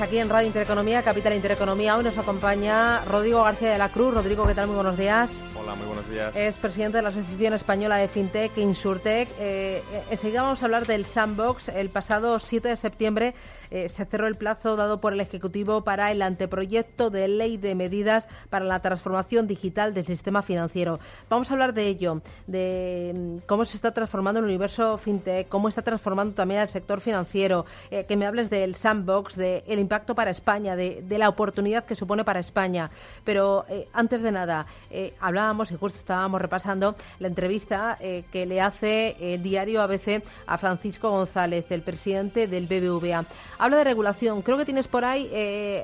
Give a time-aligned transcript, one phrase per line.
[0.00, 1.96] Aquí en Radio Intereconomía, Capital Intereconomía.
[1.96, 4.14] Hoy nos acompaña Rodrigo García de la Cruz.
[4.14, 4.68] Rodrigo, ¿qué tal?
[4.68, 5.42] Muy buenos días.
[5.60, 6.36] Hola, muy buenos días.
[6.36, 9.28] Es presidente de la Asociación Española de FinTech, Insurtech.
[9.40, 11.70] Eh, enseguida vamos a hablar del Sandbox.
[11.70, 13.34] El pasado 7 de septiembre
[13.70, 17.74] eh, se cerró el plazo dado por el Ejecutivo para el anteproyecto de ley de
[17.74, 21.00] medidas para la transformación digital del sistema financiero.
[21.28, 25.68] Vamos a hablar de ello, de mm, cómo se está transformando el universo FinTech, cómo
[25.68, 30.30] está transformando también el sector financiero, eh, que me hables del Sandbox, del impacto para
[30.30, 32.90] España, de, la oportunidad que supone para España.
[33.24, 38.44] Pero eh, antes de nada, eh, hablábamos y justo estábamos repasando la entrevista eh, que
[38.44, 43.24] le hace el diario ABC a Francisco González, el presidente del BBVA.
[43.58, 44.42] Habla de regulación.
[44.42, 45.28] Creo que tienes por ahí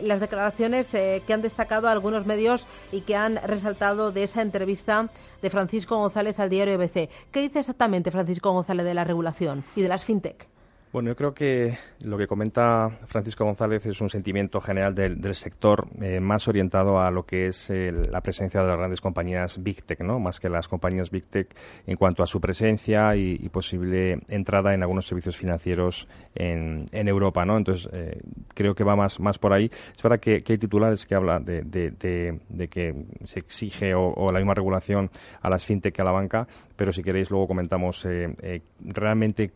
[0.03, 5.09] las declaraciones que han destacado algunos medios y que han resaltado de esa entrevista
[5.41, 7.09] de Francisco González al diario ABC.
[7.33, 10.54] ¿Qué dice exactamente Francisco González de la regulación y de las fintech?
[10.95, 15.89] Bueno, yo creo que lo que comenta Francisco González es un sentimiento general del, sector
[16.01, 19.83] eh, más orientado a lo que es el, la presencia de las grandes compañías Big
[19.83, 20.21] Tech, ¿no?
[20.21, 21.49] Más que las compañías Big Tech
[21.89, 27.57] en cuanto a su presencia y, posible entrada en algunos servicios financieros en, Europa, ¿no?
[27.57, 28.21] Entonces, eh,
[28.55, 29.65] creo que va más, más por ahí.
[29.65, 34.39] Es verdad que, que hay titulares que hablan de, que se exige o, o, la
[34.39, 35.11] misma regulación
[35.43, 39.51] a las fintech que a la banca, pero si queréis luego comentamos eh, eh realmente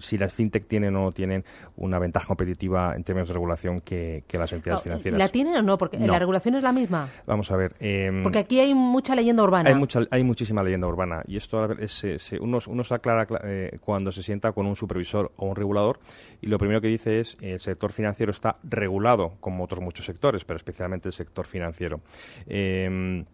[0.00, 1.44] si las fintech tienen o no tienen
[1.76, 5.18] una ventaja competitiva en términos de regulación que, que las entidades no, financieras.
[5.18, 5.78] ¿La tienen o no?
[5.78, 6.06] Porque No.
[6.06, 7.08] la regulación es la misma.
[7.26, 7.74] Vamos a ver.
[7.80, 9.68] eh, Porque aquí hay mucha leyenda urbana.
[9.68, 12.94] hay, mucha, hay muchísima leyenda urbana y esto a ver, es, se- uno, uno se
[12.94, 15.98] aclara cla- eh, cuando se sienta con un supervisor o un regulador
[16.40, 20.44] y lo primero que dice es el sector financiero está regulado como otros muchos sectores,
[20.44, 22.00] pero especialmente el sector financiero.
[22.46, 23.24] Eh,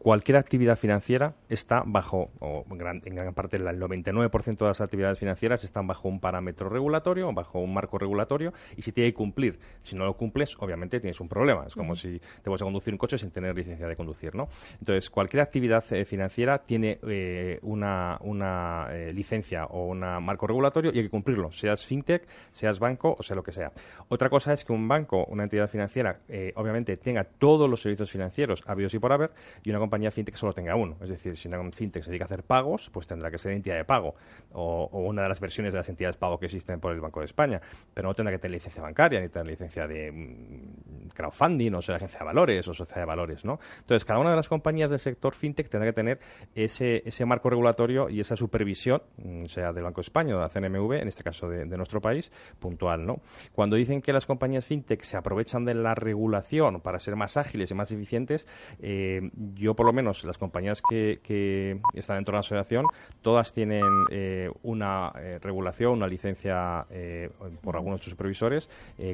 [0.00, 4.80] cualquier actividad financiera está bajo, o en gran, en gran parte el 99% de las
[4.80, 9.10] actividades financieras están bajo un parámetro regulatorio, o bajo un marco regulatorio, y si tiene
[9.10, 9.58] que cumplir.
[9.82, 11.66] Si no lo cumples, obviamente tienes un problema.
[11.66, 14.48] Es como si te vas a conducir un coche sin tener licencia de conducir, ¿no?
[14.78, 20.92] Entonces, cualquier actividad eh, financiera tiene eh, una, una eh, licencia o un marco regulatorio
[20.94, 23.70] y hay que cumplirlo, seas fintech, seas banco o sea lo que sea.
[24.08, 26.20] Otra cosa es que un banco, una entidad financiera,
[26.54, 29.30] obviamente tenga todos los servicios financieros habidos y por haber,
[29.62, 30.96] y una compañía fintech solo tenga uno.
[31.02, 33.76] Es decir, si una fintech se dedica a hacer pagos, pues tendrá que ser entidad
[33.76, 34.14] de pago
[34.52, 37.18] o, una de las versiones de las entidades de pago que existen por el Banco
[37.18, 37.60] de España,
[37.92, 41.96] pero no tendrá que tener licencia bancaria ni tener licencia de mm, crowdfunding o sea
[41.96, 43.58] agencia de valores o sociedad de valores, ¿no?
[43.80, 46.20] Entonces, cada una de las compañías del sector fintech tendrá que tener
[46.54, 50.42] ese, ese marco regulatorio y esa supervisión, mm, sea del Banco de España o de
[50.44, 52.30] la CNMV, en este caso de, de nuestro país,
[52.60, 53.20] puntual, ¿no?
[53.52, 57.72] Cuando dicen que las compañías fintech se aprovechan de la regulación para ser más ágiles
[57.72, 58.46] y más eficientes,
[58.80, 62.84] eh, yo por lo menos las compañías que, que están dentro de la asociación,
[63.22, 67.30] todas tienen eh, una eh, regulación, una licencia eh,
[67.62, 68.68] por algunos de sus supervisores,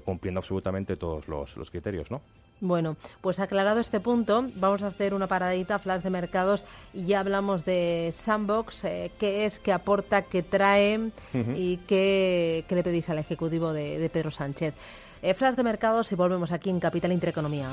[0.05, 2.21] cumpliendo absolutamente todos los, los criterios, ¿no?
[2.61, 7.21] Bueno, pues aclarado este punto, vamos a hacer una paradita, flash de mercados, y ya
[7.21, 11.13] hablamos de Sandbox, eh, qué es, qué aporta, qué trae
[11.55, 14.75] y qué, qué le pedís al Ejecutivo de, de Pedro Sánchez.
[15.23, 17.69] Eh, flash de mercados y volvemos aquí en Capital Intereconomía.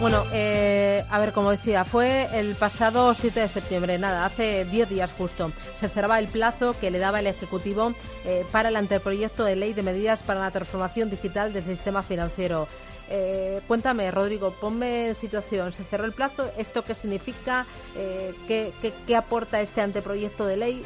[0.00, 4.88] Bueno, eh, a ver, como decía, fue el pasado 7 de septiembre, nada, hace 10
[4.88, 5.50] días justo.
[5.74, 7.94] Se cerraba el plazo que le daba el Ejecutivo
[8.24, 12.68] eh, para el anteproyecto de ley de medidas para la transformación digital del sistema financiero.
[13.10, 15.72] Eh, cuéntame, Rodrigo, ponme en situación.
[15.72, 17.66] Se cerró el plazo, ¿esto qué significa?
[17.96, 20.84] Eh, ¿qué, qué, qué aporta este anteproyecto de ley?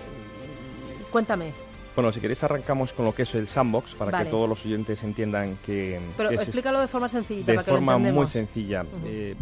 [1.10, 1.52] Cuéntame.
[1.94, 4.24] Bueno, si queréis arrancamos con lo que es el sandbox para Vale.
[4.24, 7.70] que todos los oyentes entiendan que Pero es explícalo de forma sencillita de para que
[7.70, 8.84] lo forma muy sencilla.
[9.04, 9.34] Eh,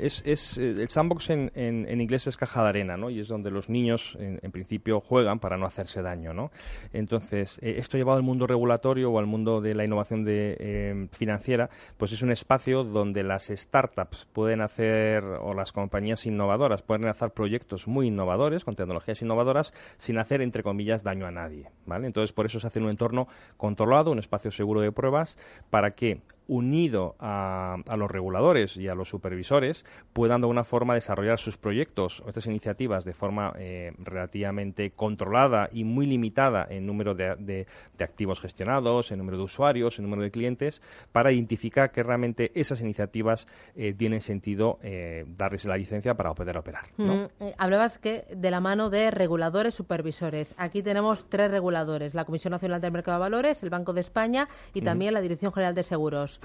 [0.00, 3.10] es, es, eh, el sandbox en, inglés es caja de arena, ¿no?
[3.10, 6.50] Y es donde los niños, en, en principio, juegan para no hacerse daño, ¿no?
[6.92, 11.08] Entonces, eh, esto llevado al mundo regulatorio o al mundo de la innovación de, eh,
[11.12, 17.06] financiera, pues es un espacio donde las startups pueden hacer, o las compañías innovadoras, pueden
[17.06, 22.06] hacer proyectos muy innovadores, con tecnologías innovadoras, sin hacer, entre comillas, daño a nadie, ¿vale?
[22.06, 25.38] Entonces, por eso se hace en un entorno controlado, un espacio seguro de pruebas,
[25.70, 31.38] para que unido a, los reguladores y a los supervisores, puedan de alguna forma desarrollar
[31.38, 37.14] sus proyectos o estas iniciativas de forma eh, relativamente controlada y muy limitada en número
[37.14, 37.66] de,
[37.98, 40.82] activos gestionados, en número de usuarios, en número de clientes,
[41.12, 46.56] para identificar que realmente esas iniciativas eh, tienen sentido eh, darles la licencia para poder
[46.56, 46.86] operar.
[46.96, 47.24] Mm,
[47.58, 50.54] hablabas que de la mano de reguladores, supervisores.
[50.56, 54.48] Aquí tenemos tres reguladores: la Comisión Nacional del Mercado de Valores, el Banco de España
[54.74, 56.35] y también la Dirección General de Seguros.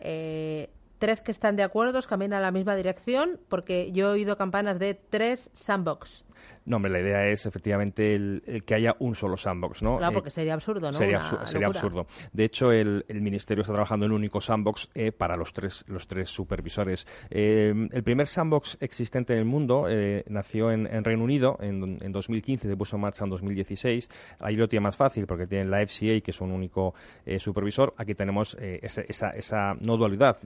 [0.00, 4.36] Eh, tres que están de acuerdo, caminan a la misma dirección, porque yo he oído
[4.36, 6.24] campanas de tres sandbox.
[6.66, 9.96] No, hombre, la idea es efectivamente el, que haya un solo sandbox, ¿no?
[9.96, 10.92] Claro, eh, porque sería absurdo, ¿no?
[10.92, 11.20] Sería,
[11.66, 12.06] absurdo.
[12.32, 16.06] De hecho, el, Ministerio está trabajando en un único sandbox eh, para los tres, los
[16.06, 17.06] tres supervisores.
[17.30, 19.86] Eh, el primer sandbox existente en el mundo
[20.26, 24.08] nació en, Reino Unido en, en, 2015, se puso en marcha en 2016.
[24.40, 26.94] Ahí lo tiene más fácil porque tienen la FCA, que es un único
[27.38, 27.94] supervisor.
[27.96, 30.38] Aquí tenemos esa, esa, no dualidad.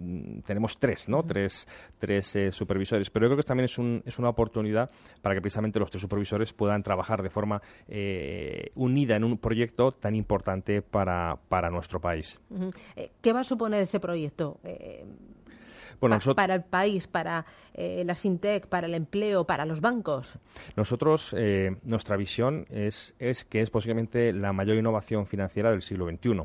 [0.46, 1.23] Tenemos tres, ¿no?
[1.23, 1.67] Tres,
[1.99, 3.11] tres supervisores.
[3.11, 4.91] Pero yo creo que también es, un, es una oportunidad
[5.23, 9.92] para que precisamente los tres supervisores puedan trabajar de forma eh, unida en un proyecto
[9.92, 12.40] tan importante para, para nuestro país.
[12.96, 14.58] Eh, ¿Qué va a suponer ese proyecto?
[14.64, 15.04] Eh,
[16.36, 20.38] para el país, para las fintech, para el empleo, para los bancos?
[20.76, 21.34] Nosotros,
[21.84, 26.42] nuestra visión es, es que es posiblemente la mayor innovación financiera del siglo XXI.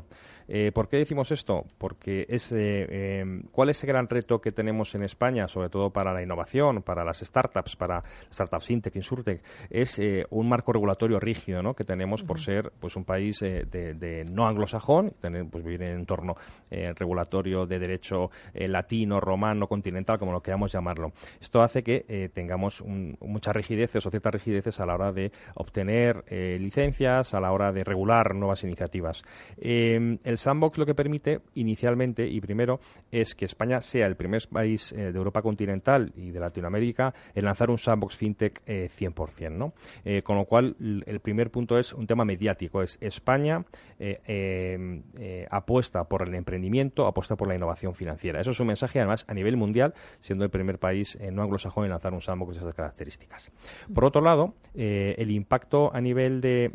[0.52, 1.64] Eh, ¿Por qué decimos esto?
[1.78, 5.90] Porque es, eh, em, ¿cuál es el gran reto que tenemos en España, sobre todo
[5.90, 8.02] para la innovación, para las startups, para
[8.32, 9.42] startups fintech, insurtech?
[9.70, 11.74] Es eh, un marco regulatorio rígido ¿no?
[11.74, 16.00] que tenemos por ser pues un país de, no anglosajón, tener, pues vivir en un
[16.00, 16.34] entorno
[16.70, 21.12] regulatorio de derecho latino, romano, continental, como lo queramos llamarlo.
[21.40, 27.34] Esto hace que tengamos muchas rigideces o ciertas rigideces a la hora de obtener licencias,
[27.34, 29.22] a la hora de regular nuevas iniciativas.
[29.56, 32.80] Em, el sandbox lo que permite inicialmente y primero
[33.12, 37.44] es que España sea el primer país eh, de Europa continental y de Latinoamérica en
[37.44, 39.30] lanzar un sandbox fintech 100%.
[39.40, 39.72] Eh, ¿no?
[40.04, 42.82] Eh, con lo cual, el primer punto es un tema mediático.
[42.82, 43.64] Es España
[43.98, 45.02] em,
[45.50, 48.40] apuesta por el emprendimiento, apuesta por la innovación financiera.
[48.40, 51.90] Eso es un mensaje, además, a nivel mundial, siendo el primer país no anglosajón en
[51.90, 53.50] lanzar un sandbox de esas características.
[53.92, 56.70] Por otro lado, el impacto a nivel de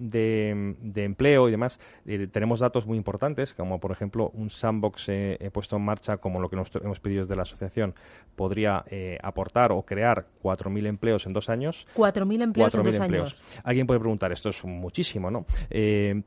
[0.95, 1.79] empleo y demás,
[2.31, 6.49] tenemos datos muy importantes como por ejemplo un sandbox eh, puesto en marcha como lo
[6.49, 7.95] que nos hemos pedido desde la asociación,
[8.35, 11.87] podría eh, aportar o crear 4.000 empleos en dos años.
[11.95, 13.41] 4.000 empleos en dos años.
[13.63, 15.45] Alguien puede preguntar, esto es muchísimo, ¿no?
[15.69, 16.21] Eh,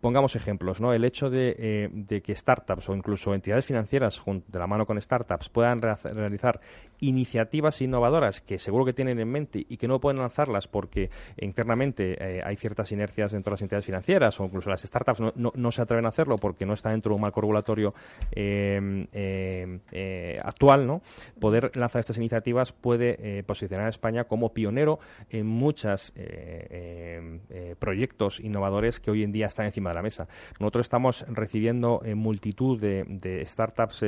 [0.00, 0.92] pongamos ejemplos, ¿no?
[0.92, 5.82] El hecho de, que startups o incluso entidades financieras de la mano con startups puedan
[5.82, 6.60] realizar
[7.00, 12.16] iniciativas innovadoras que seguro que tienen en mente y que no pueden lanzarlas porque internamente
[12.20, 15.82] eh, hay ciertas inercias dentro de las entidades financieras o incluso las startups no, se
[15.82, 17.94] atreven a hacerlo porque no está dentro de un marco regulatorio
[18.32, 21.02] em, em, eh, actual, ¿no?
[21.38, 24.98] Poder lanzar estas iniciativas puede eh, posicionar a España como pionero
[25.30, 27.40] en muchos em,
[27.78, 30.26] proyectos innovadores que hoy en día están encima de la mesa.
[30.58, 34.04] Nosotros estamos recibiendo multitud de, startups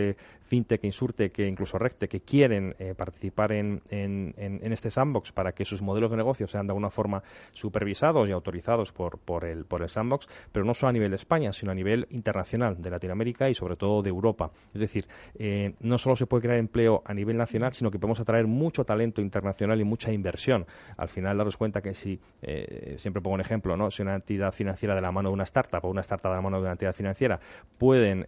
[0.53, 5.53] fintech, insurtech, que incluso recte, que quieren eh, participar en, en, en, este sandbox para
[5.53, 9.65] que sus modelos de negocio sean de alguna forma supervisados y autorizados por, por, el,
[9.65, 12.91] por el sandbox, pero no solo a nivel de España, sino a nivel internacional, de
[12.91, 14.51] Latinoamérica y sobre todo de Europa.
[14.75, 15.07] Es decir,
[15.39, 18.85] eh, no solo se puede crear empleo a nivel nacional, sino que podemos atraer mucho
[18.85, 20.67] talento internacional y mucha inversión.
[20.99, 23.91] Al final, daros cuenta que si, eh, siempre pongo un ejemplo, ¿no?
[23.91, 26.43] si una entidad financiera de la mano de una startup o una startup de la
[26.43, 27.41] mano de una entidad financiera
[27.79, 28.27] pueden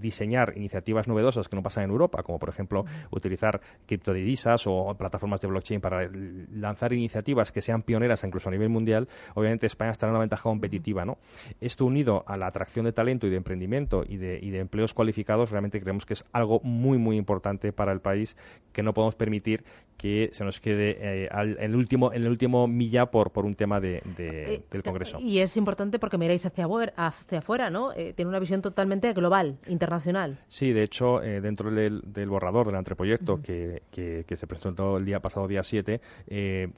[0.00, 5.40] diseñar iniciativas novedosas que no pasan en Europa, como por ejemplo utilizar criptodivisas o plataformas
[5.40, 6.08] de blockchain para
[6.52, 10.42] lanzar iniciativas que sean pioneras incluso a nivel mundial, obviamente España estará en una ventaja
[10.42, 11.04] competitiva.
[11.04, 11.18] ¿no?
[11.60, 14.94] Esto unido a la atracción de talento y de emprendimiento y de, y de empleos
[14.94, 18.36] cualificados, realmente creemos que es algo muy, muy importante para el país
[18.72, 19.64] que no podemos permitir
[19.96, 23.54] que se nos quede eh, en, el último, en el último milla por, por un
[23.54, 25.18] tema de, eh, del Congreso.
[25.20, 26.63] Y es importante porque miráis hacia,
[26.96, 27.92] hacia afuera, ¿no?
[27.92, 30.38] Eh, tiene una visión totalmente global, internacional.
[30.46, 35.46] Sí, de hecho, dentro del, borrador del anteproyecto que, que, se presentó el día pasado,
[35.46, 36.00] día 7,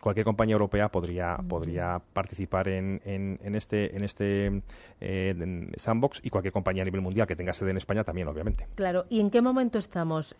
[0.01, 4.63] cualquier compañía europea podría, podría participar en, en, este, en este
[5.77, 8.67] sandbox y cualquier compañía a nivel mundial que tenga sede en España también, obviamente.
[8.75, 10.37] Claro, ¿y en qué momento estamos?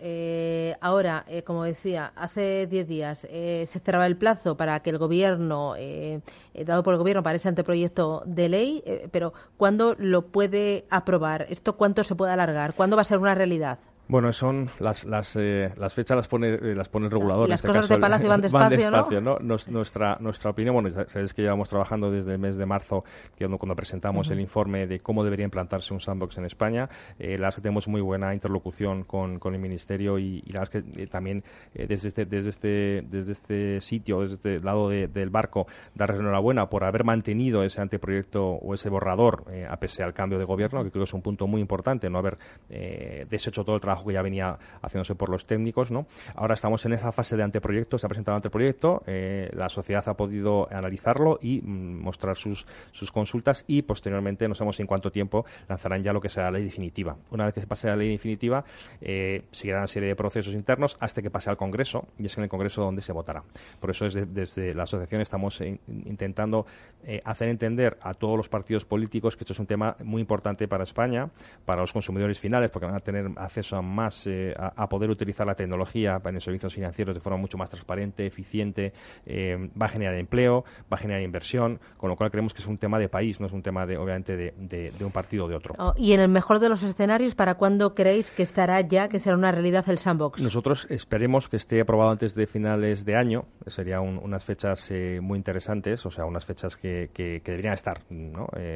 [0.81, 5.75] ahora, como decía, hace 10 días eh, se cerraba el plazo para que el Gobierno,
[5.77, 6.21] eh,
[6.55, 11.47] eh, dado por el Gobierno para ese anteproyecto de ley, pero ¿cuándo lo puede aprobar?
[11.49, 12.75] ¿Esto cuánto se puede alargar?
[12.75, 13.79] ¿Cuándo va a ser una realidad?
[14.09, 17.49] Bueno, son las, las, eh, las fechas las pone, eh, las pone el regulador.
[17.49, 19.39] Y las en este cosas caso, de Palacio van despacio, ¿no?
[19.41, 23.05] nuestra, nuestra opinión, bueno, sabéis que llevamos trabajando desde el mes de marzo,
[23.37, 27.33] que cuando presentamos el informe de cómo debería implantarse un sandbox en España, eh, la
[27.33, 30.85] verdad es que tenemos muy buena interlocución con, con el Ministerio y, la verdad es
[30.95, 31.43] que eh, también
[31.75, 36.85] desde, este, desde, este, desde este sitio, desde este lado del barco, darles enhorabuena por
[36.85, 41.03] haber mantenido ese anteproyecto o ese borrador a pesar al cambio de gobierno, que creo
[41.03, 45.15] que es un punto muy importante, no haber deshecho todo el que ya venía haciéndose
[45.15, 45.91] por los técnicos.
[45.91, 46.07] ¿no?
[46.35, 50.07] Ahora estamos en esa fase de anteproyecto, se ha presentado el anteproyecto, eh, la sociedad
[50.09, 55.11] ha podido analizarlo y mm, mostrar sus, sus consultas y posteriormente, no sabemos en cuánto
[55.11, 57.17] tiempo, lanzarán ya lo que será la ley definitiva.
[57.31, 58.65] Una vez que se pase la ley definitiva,
[59.01, 62.45] eh, seguirán una serie de procesos internos hasta que pase al Congreso y es en
[62.45, 63.43] el Congreso donde se votará.
[63.81, 66.67] Por eso desde la asociación estamos intentando
[67.05, 70.69] eh, hacer entender a todos los partidos políticos que esto es un tema muy importante
[70.69, 71.31] para España,
[71.65, 75.47] para los consumidores finales, porque van a tener acceso a más eh, a, poder utilizar
[75.47, 78.93] la tecnología en servicios financieros de forma mucho más transparente, eficiente,
[79.25, 82.67] eh, va a generar empleo, va a generar inversión, con lo cual creemos que es
[82.67, 85.57] un tema de país, no es un tema de, obviamente de, un partido o de
[85.57, 85.75] otro.
[85.79, 89.19] Oh, y en el mejor de los escenarios, ¿para cuándo creéis que estará ya, que
[89.19, 90.43] será una realidad el sandbox?
[90.43, 95.39] Nosotros esperemos que esté aprobado antes de finales de año, serían unas fechas eh, muy
[95.39, 97.11] interesantes, o sea, unas fechas que,
[97.45, 98.03] deberían estar,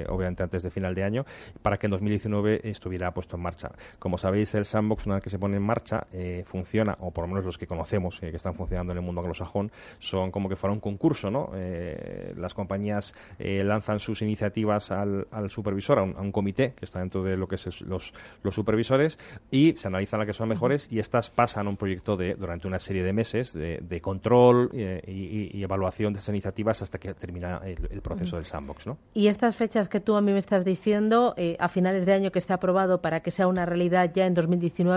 [0.09, 1.25] obviamente antes de final de año,
[1.62, 3.71] para que en 2019 estuviera puesto en marcha.
[3.99, 7.25] Como sabéis, el sandbox, una vez que se pone en marcha, eh, funciona, o por
[7.25, 10.49] lo menos los que conocemos eh, que están funcionando en el mundo anglosajón, son como
[10.49, 11.50] que fuera un concurso, ¿no?
[11.54, 17.37] Eh, las compañías lanzan sus iniciativas al, supervisor, a un, comité que está dentro de
[17.37, 18.12] lo que es los,
[18.50, 19.19] supervisores,
[19.50, 22.66] y se analizan las que son mejores y estas pasan a un proyecto de durante
[22.66, 28.00] una serie de meses de, control y, evaluación de esas iniciativas hasta que termina el,
[28.00, 28.99] proceso del sandbox, ¿no?
[29.14, 32.38] Y estas fechas que tú a mí me estás diciendo, a finales de año que
[32.38, 34.89] esté aprobado para que sea una realidad ya en 2019,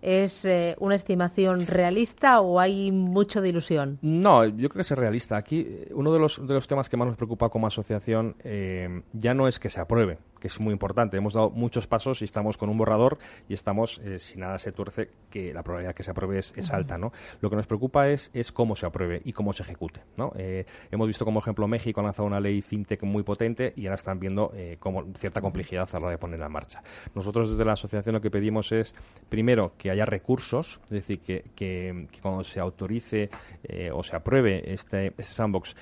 [0.00, 3.98] ¿Es eh, una estimación realista o hay mucho de ilusión?
[4.02, 5.36] No, yo creo que es realista.
[5.36, 9.02] Aquí eh, uno de los, de los temas que más nos preocupa como asociación eh,
[9.12, 11.16] ya no es que se apruebe, que es muy importante.
[11.16, 13.18] Hemos dado muchos pasos y estamos con un borrador
[13.48, 16.98] y estamos, si nada se tuerce, que la probabilidad de que se apruebe es, alta.
[16.98, 17.12] ¿no?
[17.40, 20.00] Lo que nos preocupa es, es cómo se apruebe y cómo se ejecute.
[20.16, 20.32] ¿no?
[20.34, 24.18] hemos visto como ejemplo México ha lanzado una ley fintech muy potente y ahora están
[24.18, 26.82] viendo como cierta complejidad a la hora de ponerla en marcha.
[27.14, 28.96] Nosotros desde la asociación lo que pedimos es,
[29.28, 33.30] primero, que haya recursos, es decir, que, que, cuando se autorice
[33.62, 35.76] eh, o se apruebe este, este sandbox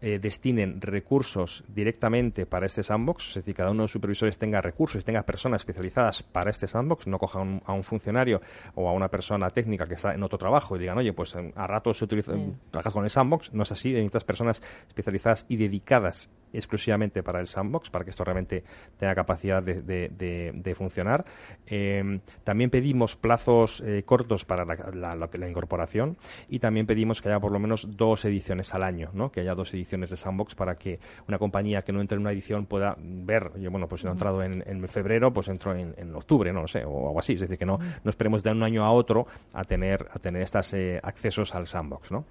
[0.00, 4.60] eh, destinen recursos directamente para este sandbox, es decir, cada uno de los supervisores tenga
[4.60, 8.40] recursos y tenga personas especializadas para este sandbox, no coja a un funcionario
[8.74, 11.66] o a una persona técnica que está en otro trabajo y digan, oye, pues a
[11.66, 12.32] rato se utiliza,
[12.70, 17.46] trabajas con el sandbox, no es así, necesitas personas especializadas y dedicadas exclusivamente para el
[17.46, 18.64] sandbox, para que esto realmente
[18.96, 21.24] tenga capacidad de, funcionar.
[21.66, 26.16] Eh, también pedimos plazos eh, cortos para la, la, incorporación
[26.48, 29.30] y también pedimos que haya por lo menos dos ediciones al año, ¿no?
[29.30, 32.32] que haya dos ediciones de sandbox para que una compañía que no entre en una
[32.32, 36.14] edición pueda ver, yo, bueno, pues si no ha entrado en, febrero, pues entro en,
[36.14, 37.34] octubre, no lo sé, o algo así.
[37.34, 40.42] Es decir, que no, no esperemos de un año a otro a tener, a tener
[40.42, 42.12] estos eh, accesos al sandbox.
[42.12, 42.24] ¿no?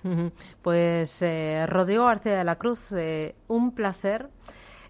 [0.61, 1.23] Pues
[1.67, 2.93] Rodrigo García de la Cruz,
[3.47, 4.29] un placer hacer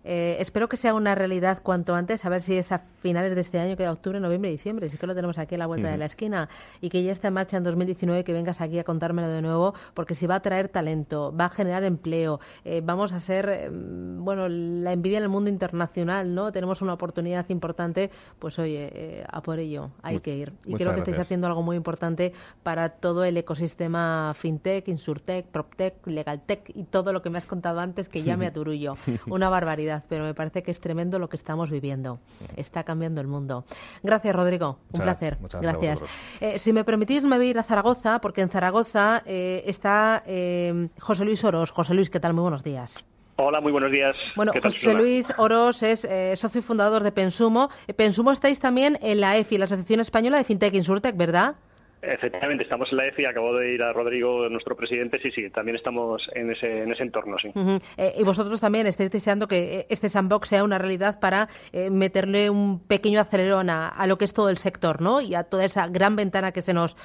[0.10, 3.42] eh, espero que sea una realidad cuanto antes, a ver si es a finales de
[3.42, 5.90] este año, que de octubre, noviembre diciembre, si que lo tenemos aquí a la vuelta
[5.90, 6.48] de la esquina,
[6.80, 9.74] y que ya está en marcha en 2019, que vengas aquí a contármelo de nuevo,
[9.94, 13.70] porque si va a traer talento, va a generar empleo, eh, vamos a ser, eh,
[13.70, 16.54] bueno, la envidia en el mundo internacional, ¿no?
[16.54, 18.10] Tenemos una oportunidad importante,
[18.40, 20.54] pues oye, a por ello hay que ir.
[20.66, 22.32] Y creo que estáis haciendo algo muy importante
[22.64, 27.82] para todo el ecosistema fintech, insurtech, proptech, legaltech y todo lo que me has contado
[27.82, 28.96] antes, que ya me aturullo.
[29.28, 32.20] Una barbaridad, pero me parece que es tremendo lo que estamos viviendo.
[32.56, 33.66] Está cambiando el mundo.
[34.04, 34.80] Gracias, Rodrigo.
[34.94, 35.38] Un placer.
[35.62, 36.02] gracias.
[36.40, 40.24] Eh, si me permitís, me voy a ir a Zaragoza, porque en Zaragoza eh, está
[40.26, 41.72] eh, José Luis Oros.
[41.72, 42.34] José Luis, ¿qué tal?
[42.34, 43.06] Muy buenos días.
[43.38, 44.16] Hola, muy buenos días.
[44.36, 46.08] Bueno, José Luis Oros es
[46.40, 47.70] socio fundador de Pensumo.
[47.96, 51.56] Pensumo estáis también en la EFI, la Asociación Española de FinTech Insurtech, ¿verdad?
[52.02, 55.76] Efectivamente, estamos en la EFI, acabo de ir a Rodrigo, nuestro presidente, sí, sí, también
[55.76, 57.52] estamos en ese, en ese entorno, sí.
[57.98, 61.90] Eh, y vosotros también estáis deseando que eh, este sandbox sea una realidad para eh,
[61.90, 65.22] meterle un pequeño acelerón a, lo que es todo el sector, ¿no?
[65.22, 66.96] Y a toda esa gran ventana que se nos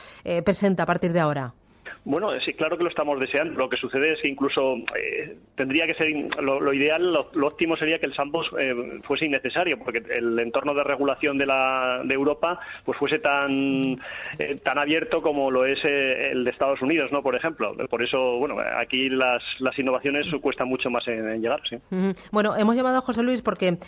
[0.44, 1.54] presenta a partir de ahora.
[2.04, 3.58] Bueno, sí, claro que lo estamos deseando.
[3.58, 6.08] Lo que sucede es que incluso eh, tendría que ser
[6.40, 10.82] lo, ideal, lo, óptimo sería que el sandbox eh, fuese innecesario, porque el entorno de
[10.82, 14.00] regulación de, la, de Europa pues fuese tan
[14.38, 17.22] eh, tan abierto como lo es el de Estados Unidos, ¿no?
[17.22, 17.72] Por ejemplo.
[17.88, 21.76] Por eso, bueno, aquí las, las innovaciones cuestan mucho más en, llegar, sí.
[22.32, 23.78] Bueno, hemos llamado a José Luis porque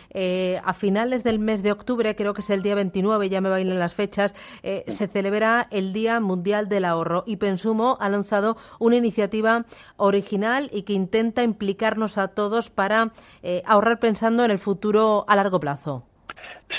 [0.62, 3.78] a finales del mes de octubre, creo que es el día 29, ya me bailan
[3.78, 9.64] las fechas, se celebra el Día Mundial del Ahorro y Pensumo ha lanzado una iniciativa
[9.96, 15.36] original y que intenta implicarnos a todos para eh, ahorrar pensando en el futuro a
[15.36, 16.04] largo plazo.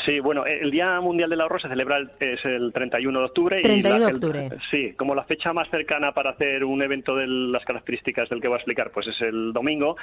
[0.05, 3.61] Sí, bueno, el Día Mundial del Ahorro se celebra el, es el 31 de octubre.
[3.61, 4.49] 31 y de octubre.
[4.71, 8.47] sí, como la fecha más cercana para hacer un evento de las características del que
[8.47, 9.95] voy a explicar, pues es el domingo,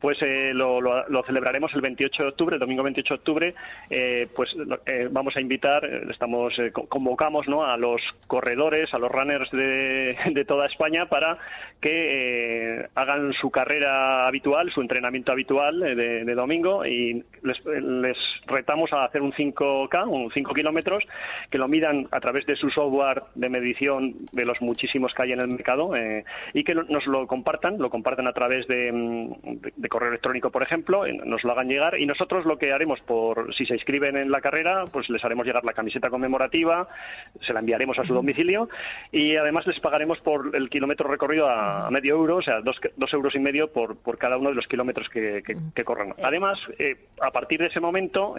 [0.00, 0.80] pues eh, lo,
[1.24, 3.54] celebraremos el 28 de octubre, el domingo 28 de octubre,
[3.90, 4.54] eh, pues
[4.86, 6.54] eh, vamos a invitar, estamos
[6.88, 7.64] convocamos ¿no?
[7.64, 11.38] a los corredores, a los runners de, de toda España para
[11.80, 18.16] que hagan su carrera habitual, su entrenamiento habitual de, de domingo y les, les
[18.46, 21.04] retamos a hacer un 5K, un 5 kilómetros,
[21.50, 25.32] que lo midan a través de su software de medición de los muchísimos que hay
[25.32, 29.86] en el mercado eh, y que nos lo compartan, lo compartan a través de, mm,
[29.88, 33.64] correo electrónico, por ejemplo, nos lo hagan llegar y nosotros lo que haremos, por si
[33.64, 36.88] se inscriben en la carrera, pues les haremos llegar la camiseta conmemorativa,
[37.40, 38.68] se la enviaremos a su domicilio
[39.12, 43.12] y además les pagaremos por el kilómetro recorrido a, medio euro, o sea, dos, dos,
[43.12, 45.42] euros y medio por, por cada uno de los kilómetros que,
[45.74, 46.14] que, corran.
[46.22, 48.34] Además, eh, a partir de ese momento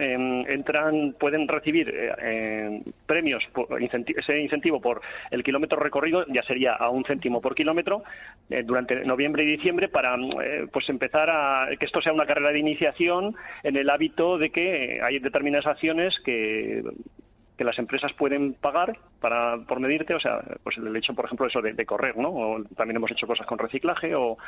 [0.80, 6.90] entran, pueden recibir eh, premios, por, ese incentivo por el kilómetro recorrido, ya sería a
[6.90, 8.02] un céntimo por kilómetro,
[8.48, 12.52] eh, durante noviembre y diciembre para eh, pues empezar a que esto sea una carrera
[12.52, 16.82] de iniciación en el hábito de que hay determinadas acciones que
[17.60, 21.46] que las empresas pueden pagar para por medirte, o sea, pues el hecho, por ejemplo,
[21.46, 22.30] eso de, correr, ¿no?
[22.30, 24.38] O también hemos hecho cosas con reciclaje o,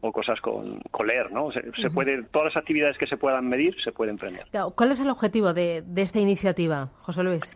[0.00, 1.50] cosas con, con, leer, ¿no?
[1.52, 4.46] Se, puede, todas las actividades que se puedan medir se pueden premiar.
[4.74, 7.54] ¿Cuál es el objetivo de, de esta iniciativa, José Luis?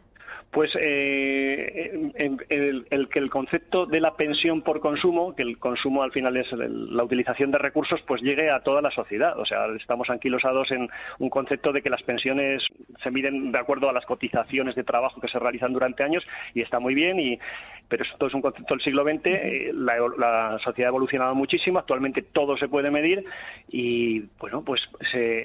[0.51, 6.11] Pues eh, el, que el concepto de la pensión por consumo, que el consumo al
[6.11, 9.39] final es la utilización de recursos, pues llegue a toda la sociedad.
[9.39, 10.89] O sea, estamos anquilosados en
[11.19, 12.63] un concepto de que las pensiones
[13.03, 16.25] se miden de acuerdo a las cotizaciones de trabajo que se realizan durante años
[16.55, 17.39] y está muy bien y
[17.89, 22.21] pero esto es un concepto del siglo XX, eh, la, sociedad ha evolucionado muchísimo, actualmente
[22.21, 23.25] todo se puede medir
[23.71, 24.83] y bueno, pues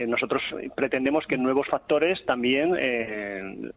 [0.07, 0.43] nosotros
[0.75, 3.71] pretendemos que nuevos factores también eh,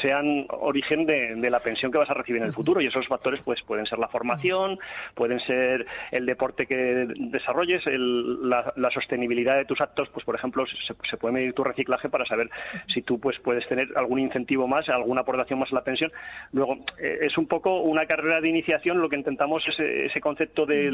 [0.00, 2.80] sean origen de, la pensión que vas a recibir en el futuro.
[2.80, 4.78] Y esos factores pues pueden ser la formación,
[5.14, 11.16] pueden ser el deporte que desarrolles, la, sostenibilidad de tus actos, pues por ejemplo se,
[11.16, 12.50] puede medir tu reciclaje para saber
[12.88, 16.12] si tú pues puedes tener algún incentivo más, alguna aportación más a la pensión.
[16.52, 20.66] Luego eh, es un poco una carrera de iniciación, lo que intentamos es ese concepto
[20.66, 20.90] de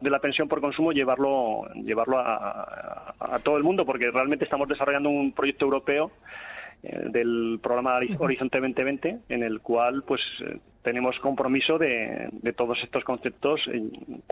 [0.00, 5.32] la pensión por consumo llevarlo, llevarlo a, todo el mundo, porque realmente estamos desarrollando un
[5.32, 6.51] proyecto europeo eh,
[6.82, 13.60] del programa Horizonte 2020, en el cual pues eh, tenemos compromiso de, todos estos conceptos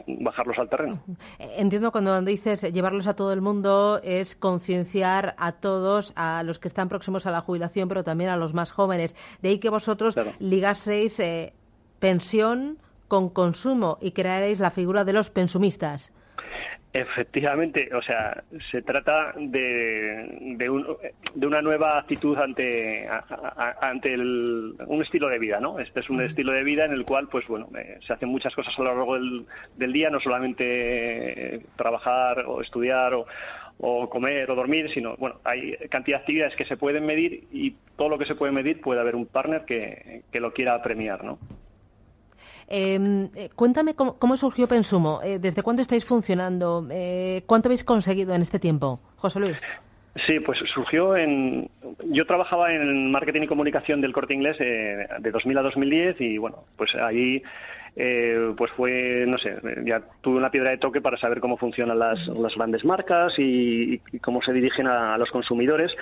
[0.06, 1.00] bajarlos al terreno.
[1.38, 6.66] Entiendo cuando dices llevarlos a todo el mundo es concienciar a todos, a los que
[6.66, 9.14] están próximos a la jubilación, pero también a los más jóvenes.
[9.42, 11.52] De ahí que vosotros ligaseis eh,
[12.00, 16.12] pensión con consumo y crearéis la figura de los pensumistas.
[16.92, 23.06] Efectivamente, o sea, se trata de, de, una nueva actitud ante,
[23.80, 25.78] ante un estilo de vida, ¿no?
[25.78, 28.52] Este es un estilo de vida en el cual, pues bueno, eh, se hacen muchas
[28.56, 33.24] cosas a lo largo del, día, no solamente eh, trabajar o estudiar o,
[33.78, 37.76] o comer o dormir, sino, bueno, hay cantidad de actividades que se pueden medir y
[37.96, 41.22] todo lo que se puede medir puede haber un partner que, que lo quiera premiar,
[41.22, 41.38] ¿no?
[42.72, 48.32] Em, eh, cuéntame cómo, surgió Pensumo, eh, desde cuándo estáis funcionando, eh, cuánto habéis conseguido
[48.32, 49.60] en este tiempo, José Luis.
[50.26, 51.70] Sí, pues surgió en.
[52.06, 56.64] Yo trabajaba en marketing y comunicación del corte inglés de 2000 a 2010 y bueno,
[56.76, 57.42] pues ahí
[57.96, 61.98] eh, pues fue, no sé, ya tuve una piedra de toque para saber cómo funcionan
[61.98, 65.92] las, las grandes marcas y, cómo se dirigen a, los consumidores.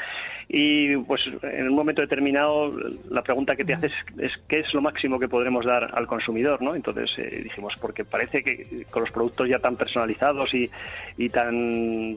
[0.49, 2.73] Y pues en un momento determinado
[3.11, 6.63] la pregunta que te haces es, qué es lo máximo que podremos dar al consumidor,
[6.63, 6.75] ¿no?
[6.75, 10.71] Entonces eh, dijimos, porque parece que con los productos ya tan personalizados y,
[11.17, 12.17] y tan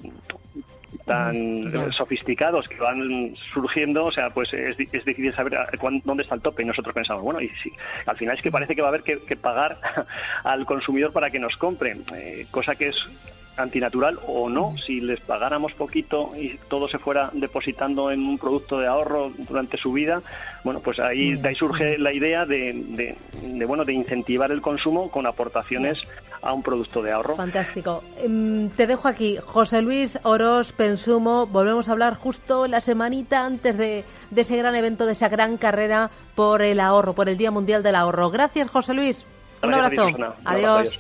[1.06, 5.58] tan sofisticados que van surgiendo, o sea, pues es, difícil saber
[6.04, 6.64] dónde está el tope.
[6.64, 7.72] Y nosotros pensamos, bueno, y si,
[8.06, 9.78] al final es que parece que va a haber que, pagar
[10.44, 12.98] al consumidor para que nos compren, eh, cosa que es
[13.58, 18.80] antinatural o no, si les pagáramos poquito y todo se fuera depositando en un producto
[18.80, 20.22] de ahorro durante su vida,
[20.64, 25.12] bueno, pues ahí, de ahí surge la idea de, de, bueno, de incentivar el consumo
[25.12, 26.00] con aportaciones
[26.42, 27.36] a un producto de ahorro.
[27.36, 28.04] Fantástico.
[28.18, 31.46] Em, te dejo aquí, José Luis Oros Pensumo.
[31.48, 35.58] Volvemos a hablar justo la semanita antes de, de ese gran evento, de esa gran
[35.58, 38.30] carrera por el ahorro, por el Día Mundial del Ahorro.
[38.30, 39.26] Gracias, José Luis.
[39.64, 40.08] Un abrazo.
[40.44, 40.98] adiós.